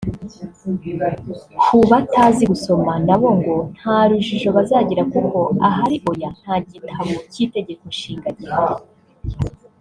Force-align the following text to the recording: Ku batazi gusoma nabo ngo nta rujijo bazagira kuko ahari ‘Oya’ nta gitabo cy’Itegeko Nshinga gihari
Ku 1.63 1.77
batazi 1.91 2.43
gusoma 2.51 2.91
nabo 3.07 3.29
ngo 3.37 3.55
nta 3.77 3.97
rujijo 4.09 4.49
bazagira 4.57 5.03
kuko 5.13 5.39
ahari 5.67 5.95
‘Oya’ 6.11 6.29
nta 6.39 6.55
gitabo 6.71 7.11
cy’Itegeko 7.31 7.83
Nshinga 7.93 8.29
gihari 8.37 8.75